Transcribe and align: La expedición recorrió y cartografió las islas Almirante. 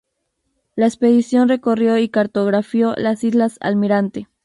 La 0.75 0.87
expedición 0.87 1.47
recorrió 1.47 1.99
y 1.99 2.09
cartografió 2.09 2.95
las 2.97 3.23
islas 3.23 3.57
Almirante. 3.61 4.27